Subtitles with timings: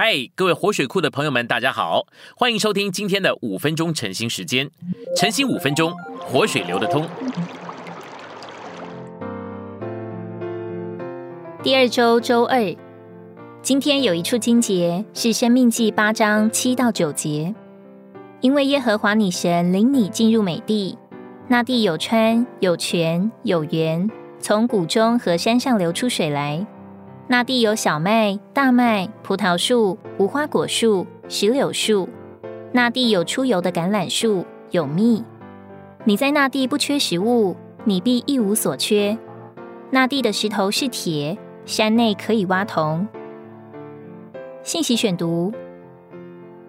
[0.00, 2.06] 嗨，各位活水库的朋友们，大家好，
[2.36, 4.70] 欢迎收听今天的五分钟晨兴时间。
[5.16, 7.04] 晨兴五分钟，活水流得通。
[11.64, 12.76] 第二周周二，
[13.60, 17.52] 今天有一处经节是《生命记》八章七到九节。
[18.40, 20.96] 因为耶和华你神领你进入美地，
[21.48, 24.08] 那地有川、有泉、有源，
[24.38, 26.64] 从谷中和山上流出水来。
[27.30, 32.08] 那地有小麦、大麦、葡萄树、无花果树、石榴树。
[32.72, 35.22] 那地有出油的橄榄树，有蜜。
[36.04, 39.18] 你在那地不缺食物，你必一无所缺。
[39.90, 41.36] 那地的石头是铁，
[41.66, 43.06] 山内可以挖铜。
[44.62, 45.52] 信息选读：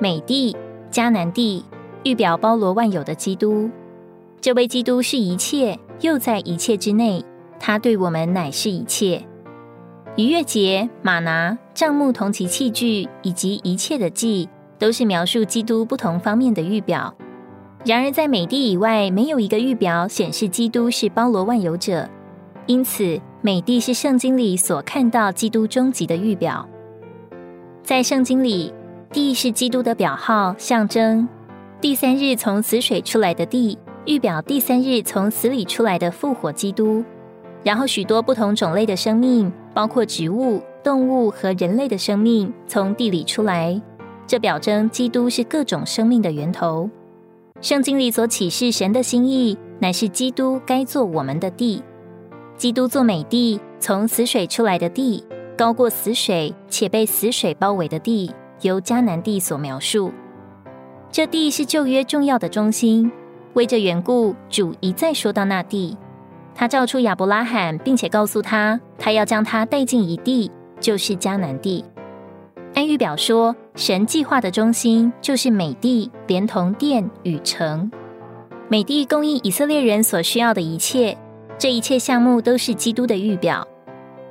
[0.00, 0.56] 美地、
[0.90, 1.64] 迦南地，
[2.02, 3.70] 预表包罗万有的基督。
[4.40, 7.24] 这位基督是一切，又在一切之内。
[7.60, 9.22] 他对我们乃是一切。
[10.16, 17.14] 逾越节、马拿、帐幕同其器具以及一切的祭，都是描述基督不同方面的预表。
[17.86, 22.08] 然而，在美地以外，没有一个预表显示基督是包罗万有者。
[22.66, 26.68] 因此，美地是圣经里所看到基督终极的预表。
[27.82, 28.74] 在圣经里，
[29.12, 31.26] 地是基督的表号象征。
[31.80, 37.02] 第三日从死水出来的地，预表第三日从死里出来的复活基督。
[37.62, 39.52] 然后，许多不同种类的生命。
[39.72, 43.80] 包括植物、动物和人类的生命从地里出来，
[44.26, 46.90] 这表征基督是各种生命的源头。
[47.60, 51.84] 圣经里所启示神的心意，乃是基督该做我们的地。
[52.56, 55.24] 基督做美地，从死水出来的地，
[55.56, 60.10] 高过死水且被死水包围的地，由迦南地所描述。
[61.12, 63.10] 这地是旧约重要的中心，
[63.54, 65.96] 为这缘故，主一再说到那地。
[66.60, 71.82] 他召出亚伯拉罕，并且告诉他，他要将他带进一地，就是迦南地。
[72.74, 77.90] 安预表说，神计划的中心就是美地，连同殿与城。
[78.68, 81.16] 美地供应以色列人所需要的一切，
[81.56, 83.66] 这一切项目都是基督的预表。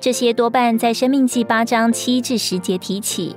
[0.00, 3.36] 这些多半在生命记八章七至十节提起。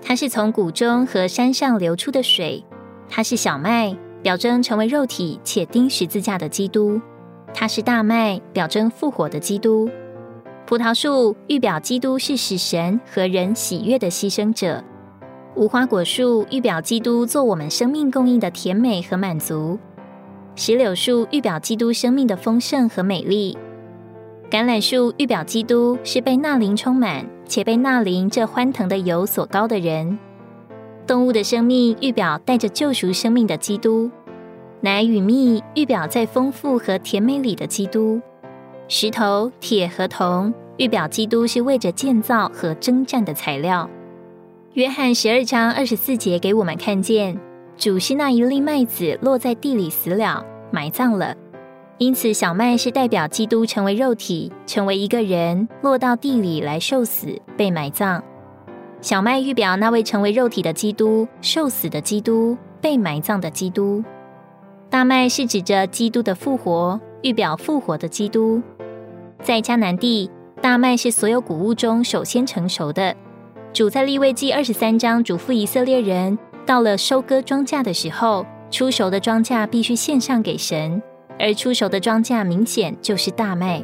[0.00, 2.64] 它是从谷中和山上流出的水，
[3.08, 7.00] 它是小麦，表征成为肉体且钉十字架的基督。
[7.52, 9.88] 它是大麦，表征复活的基督；
[10.66, 14.82] 葡萄树预表基督是使神和人喜悦的牺牲者；
[15.54, 19.78] 无花果树预表基督做我们生命供应的甜美和满足；
[20.54, 23.54] 石榴树预表基督生命的丰盛和美丽；
[24.50, 30.16] 橄榄树预表基督是被纳林充满且被纳林这欢腾的油所高的人；
[31.06, 34.10] 动物的生命预表带着救赎生命的基督。
[34.82, 38.18] 奶与蜜预表在丰富和甜美里的基督，
[38.88, 43.88] 石头、铁和铜预表基督是为着建造和征战的材料。
[44.72, 47.38] 约翰十二章二十四节给我们看见，
[47.76, 51.36] 主是那一粒麦子落在地里死了，埋葬了。
[51.98, 58.24] 因此，小麦是代表基督成为肉体，成为一个人，落到地里来受死，被埋葬。
[59.02, 64.02] 小麦预表那位成为肉体的基督，受死的基督，被埋葬的基督。
[64.90, 68.60] 大麦是指着基督的复活，预表复活的基督。
[69.40, 70.28] 在迦南地，
[70.60, 73.14] 大麦是所有谷物中首先成熟的。
[73.72, 76.36] 主在立位记二十三章嘱咐以色列人，
[76.66, 81.00] 到了收割庄稼的时候，出熟的庄稼必须献上给神，
[81.38, 83.80] 而出熟的庄稼明显就是大麦。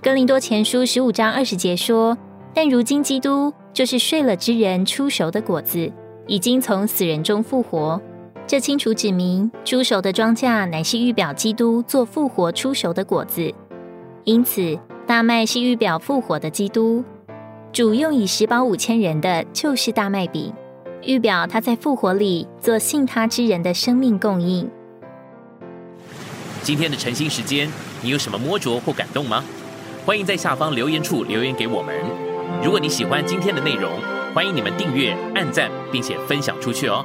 [0.00, 2.16] 哥林多前书十五章二十节说
[2.54, 5.90] ：“但如今基督就是睡了之人出熟的果子，
[6.28, 8.00] 已经从死人中复活。”
[8.46, 13.52] 这清楚指明，出熟的庄稼乃是预表基督做复活出熟的果子，
[14.22, 17.04] 因此大麦是预表复活的基督。
[17.72, 20.54] 主用以食饱五千人的就是大麦饼，
[21.02, 24.70] 预表他在复活里做信他之人的生命供应。
[26.62, 27.68] 今天的晨兴时间，
[28.00, 29.42] 你有什么摸着或感动吗？
[30.04, 31.96] 欢迎在下方留言处留言给我们。
[32.62, 33.90] 如果你喜欢今天的内容，
[34.32, 37.04] 欢迎你们订阅、按赞，并且分享出去哦。